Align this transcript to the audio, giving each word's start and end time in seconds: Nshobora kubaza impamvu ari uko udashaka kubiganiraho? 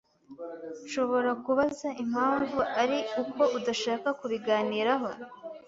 Nshobora 0.85 1.31
kubaza 1.43 1.87
impamvu 2.03 2.59
ari 2.81 2.99
uko 3.23 3.41
udashaka 3.57 4.07
kubiganiraho? 4.19 5.07